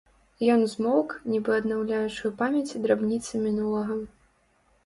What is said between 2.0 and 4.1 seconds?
ў памяці драбніцы мінулага.